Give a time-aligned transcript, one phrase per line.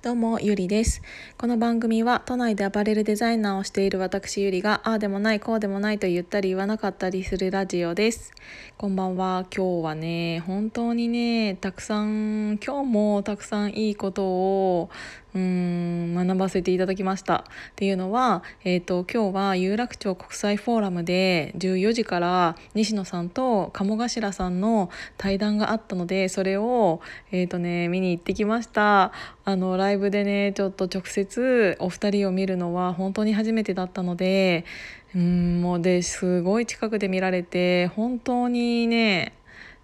[0.00, 1.02] どうもゆりです。
[1.36, 8.32] この番組は都内でアパレルデザイナーをしている私ゆりがああでもないこうでもないと言ったり言わなかったりするラジオです。
[8.76, 9.44] こんばんは。
[9.52, 14.90] 今日はね本当にねたくさん今日もたくさんいいことを
[15.34, 17.44] うん学ばせていただきました。
[17.72, 27.00] っていうのは、えーと、今日は有楽町国際フォーラムで14時から西野さんと鴨頭さんの対談があったのでそれを、
[27.30, 29.12] えーとね、見に行ってきました。
[29.44, 34.66] あのライブでねちょっと直接お二人を見るのは本当に初めてだったので
[35.14, 39.32] うんもうですごい近くで見られて本当にね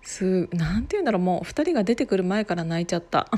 [0.02, 3.28] すなんて言うんだろうもう2人が出てくる前から泣いちゃった。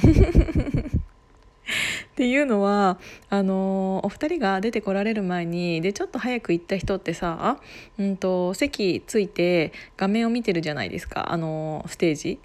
[2.12, 2.98] っていうのは
[3.28, 7.58] あのお二人が出てこられる前にでちょっと早く行った人ってさ、
[7.98, 12.38] うんと、席ついて画面を見てるじゃないですかあのステージ。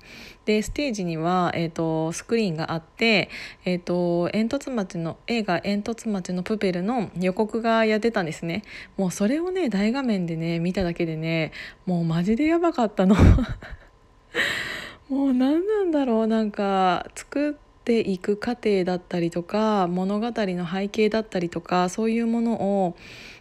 [0.44, 3.30] でステージには、えーと、スクリーンがあって、
[3.64, 8.64] えーと、煙突町の映画「煙突町のプペル」の予告がやってたんですね
[8.98, 11.52] もうそれをね大画面でね見ただけでね
[11.86, 13.16] もうマジでやばかったの
[15.10, 17.54] もう何なんだろうなんか作っ
[17.92, 22.96] ていく過程だったりとか物語の背景だったりとかそういうものを、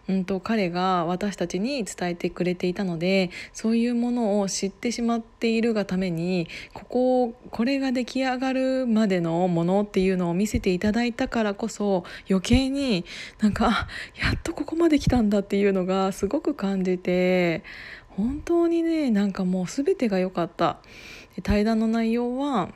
[0.09, 13.05] うんと、彼が私たちに伝えてくれていたのでそういうものを知ってしまっているがためにこここれが出来上がるまでのものっていうのを見せていただいたからこそ余計に
[13.39, 13.87] なんか
[14.21, 17.63] やっとここまで来たんだっていうのがすごく感じて
[18.09, 20.79] 本当にねなんかもう全てが良かった。
[21.43, 22.71] 対談の内容は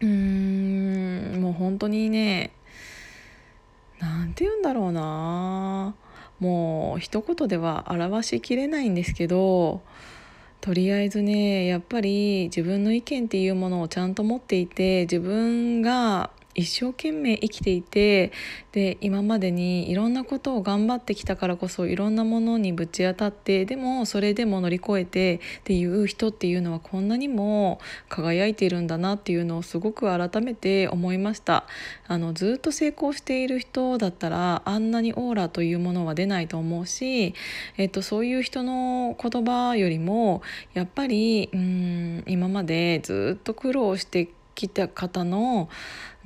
[0.00, 2.52] うーんもう本当にね
[3.98, 5.94] 何て言うんだろうな。
[6.40, 9.82] もう一言では表しきれないんですけど
[10.60, 18.32] とりあえずねやっぱり自分の意見っていうものをちゃんと持っていて自分が一生懸命生きていて
[18.72, 31.64] で今までにいろんなことを頑張ってきたからこそいろんなものにぶち当たってでもそれでも乗り越えてっていう人っていうのはこんなにも輝いているんだなっていうのをすごく改めて思いました。
[32.08, 37.34] あのずっと成功している人だったらあんなにオーラというものは出ないと思うし、
[37.76, 40.42] えっと、そういう人の言葉よりも
[40.74, 45.68] やっぱりうん今までずっと苦労してきた方の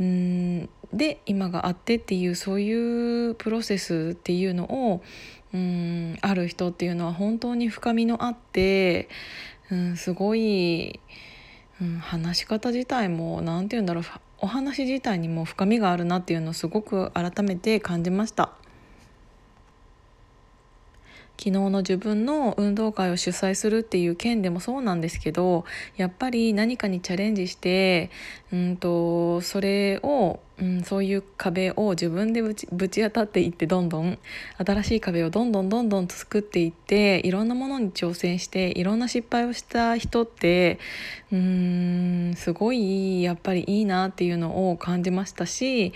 [0.01, 5.03] うんで今があってっていうそういうプロセスっていうのを
[5.55, 9.09] うんある人っていうのは本当に深みのあって、
[9.71, 11.01] うん、すごい、
[11.81, 14.05] うん、話し方自体も何て言うんだろう
[14.39, 18.53] お話自体にも深みがあるなっていうのをすごく改めて感じました。
[21.39, 25.65] 昨日の自分の運動会を主催するっていう件でもそうなんですけど
[25.97, 28.11] やっぱり何かにチャレンジして
[28.53, 34.19] うんとそれをうん、そういう壁を自分でぶちぶち当たっていってどんどん
[34.65, 40.79] 新しい壁をどんどんどんどん作っていっていろんなものに挑戦していろんな失敗をした人って
[41.33, 45.95] うんすごいやっぱりいいなっていうのを感じましたし、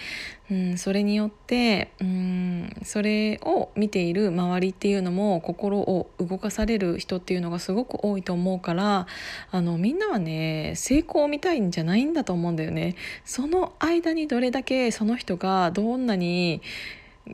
[0.51, 9.07] うん、それによってうんそれを見ている周りっていうのも心を動かされる人っていうのがすごく多いと思うから
[9.51, 12.97] あのみんなはね成功を見たいんじゃないんだと思うんだよね。
[13.25, 16.63] その間にどれだけその人がどんなに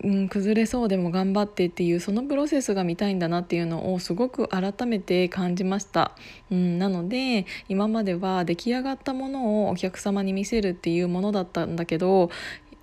[0.02, 6.12] うん、崩れそうでも頑張ってっていうそのプロセスが見たいんだなっていうのをすごく改めて感じました、
[6.50, 12.30] うん、なので今までは出来上がったものをお客様に見せるっていうものだったんだけど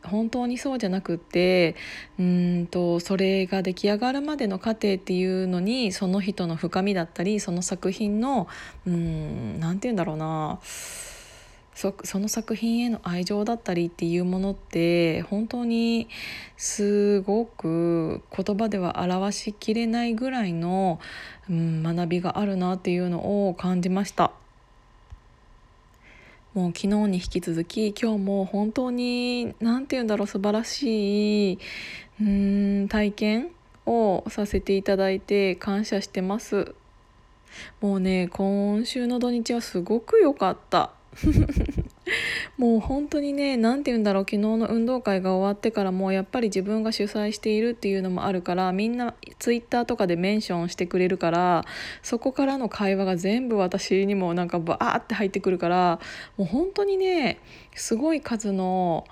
[0.04, 1.76] 本当にそうじゃなくって
[2.20, 8.48] うんとそれが出来上がるまでの過程っていうのにその人の深みだったりその作品の
[8.86, 10.60] うん何て言うんだろうな。
[11.80, 16.10] そその作品への愛情だったりっていうものって本当に
[16.58, 21.00] すごく言葉では表しきれないぐらいの、
[21.50, 24.34] うん、学びがあるなっていうのを感じました。
[26.54, 31.60] もう昨日に引き続き今日も本当に何て言うんだろう素晴らしい
[32.20, 33.52] うん体験
[33.86, 36.76] をさせていただいて感謝してます
[37.80, 40.92] もうね今週の土日はすごく良かった
[42.58, 51.66] もう本当にね何て言うんだろう昨日の運動会が終わってからもうやっぱり自分が主催しているっていうのもあるからみんなツイッターとかでメンションしてくれるから
[52.04, 56.00] そこからの会話が全部私にもなんかバーって入ってくるから
[56.38, 57.40] もう本当にね
[57.76, 59.06] すごい数の、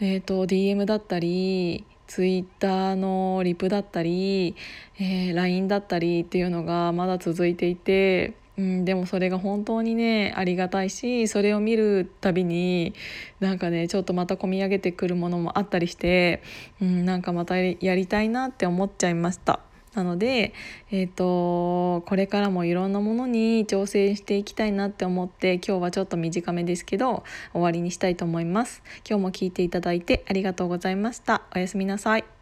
[0.00, 4.56] えーと、DM だったりツイッターのリプだったり、
[4.98, 12.94] えー、LINE だったりっていうのがまだ続いていてうん、でもそれが本当にねありがたいしそれを見るたびに
[13.38, 16.42] なんかねちょっとまた込み上げてくるものもあったりして、
[16.80, 19.60] うん、なんかまたやりたいなって思っちゃいました。
[19.94, 20.52] なので、
[20.92, 28.82] えーと、これからもいろんなものに挑戦していきたいなって思って今日はちょっと短めですけど終わりにしたいと思います。
[29.08, 31.42] 今日も聞いていただいてありがとうございました。
[31.54, 32.39] おやすみなさい。